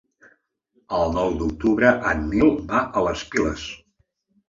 El 1.01 1.13
nou 1.17 1.37
d'octubre 1.43 1.93
en 2.15 2.27
Nil 2.35 2.53
va 2.75 2.83
a 3.03 3.07
les 3.11 3.29
Piles. 3.37 3.71